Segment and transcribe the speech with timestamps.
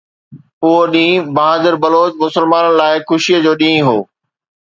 [0.67, 3.95] اهو ڏينهن بهادر بلوچ مسلمانن لاءِ خوشيءَ جو ڏينهن هو